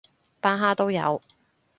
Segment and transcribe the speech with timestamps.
[0.41, 1.21] 巴哈都有